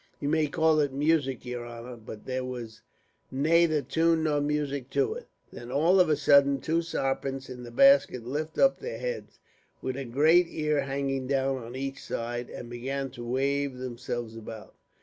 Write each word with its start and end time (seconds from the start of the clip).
Ye 0.19 0.27
may 0.27 0.47
call 0.47 0.79
it 0.79 0.91
music, 0.91 1.45
yer 1.45 1.63
honor, 1.63 1.95
but 1.95 2.25
there 2.25 2.43
was 2.43 2.81
nayther 3.31 3.83
tune 3.83 4.23
nor 4.23 4.41
music 4.41 4.95
in 4.95 5.15
it. 5.15 5.27
"Then 5.53 5.71
all 5.71 5.99
of 5.99 6.09
a 6.09 6.15
suddint 6.15 6.63
two 6.63 6.81
sarpents 6.81 7.51
in 7.51 7.61
the 7.61 7.69
basket 7.69 8.25
lifts 8.25 8.57
up 8.57 8.79
their 8.79 8.97
heads, 8.97 9.37
with 9.79 9.95
a 9.95 10.05
great 10.05 10.47
ear 10.49 10.81
hanging 10.81 11.27
down 11.27 11.57
on 11.63 11.75
each 11.75 12.01
side, 12.01 12.49
and 12.49 12.67
began 12.67 13.11
to 13.11 13.23
wave 13.23 13.77
themselves 13.77 14.35
about." 14.35 14.73